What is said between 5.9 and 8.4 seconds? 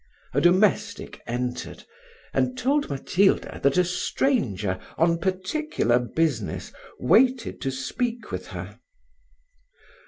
business, waited to speak